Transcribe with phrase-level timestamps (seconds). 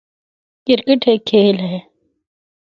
[0.65, 1.77] کرکٹ ہک کھیل ہے۔